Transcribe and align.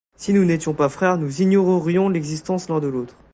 Si 0.15 0.33
nous 0.33 0.45
n'étions 0.45 0.73
pas 0.73 0.89
frères 0.89 1.19
nous 1.19 1.43
ignorerions 1.43 2.09
l'existence 2.09 2.69
l'un 2.69 2.79
de 2.79 2.87
l'autre. 2.87 3.13